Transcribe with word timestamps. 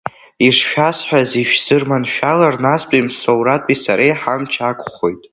Ишшәасҳәаз 0.47 1.29
ишәзырманшәалар, 1.41 2.55
настәи 2.63 3.05
Мсоураҭи 3.05 3.77
сареи 3.83 4.13
ҳамч 4.21 4.53
ақәхоит. 4.69 5.21